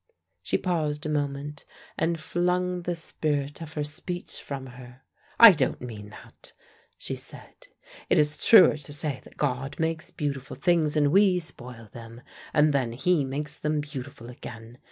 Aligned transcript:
She 0.41 0.57
paused 0.57 1.05
a 1.05 1.09
moment, 1.09 1.63
and 1.95 2.19
flung 2.19 2.81
the 2.81 2.95
spirit 2.95 3.61
of 3.61 3.73
her 3.73 3.83
speech 3.83 4.41
from 4.41 4.65
her. 4.65 5.03
"I 5.39 5.51
don't 5.51 5.79
mean 5.79 6.09
that," 6.09 6.53
she 6.97 7.15
said. 7.15 7.67
"It 8.09 8.17
is 8.17 8.35
truer 8.35 8.77
to 8.77 8.93
say 8.93 9.21
that 9.23 9.37
God 9.37 9.75
makes 9.79 10.09
beautiful 10.09 10.55
things, 10.55 10.97
and 10.97 11.11
we 11.11 11.37
spoil 11.39 11.87
them. 11.93 12.21
And 12.51 12.73
then 12.73 12.93
He 12.93 13.23
makes 13.23 13.55
them 13.59 13.79
beautiful 13.79 14.31
again. 14.31 14.79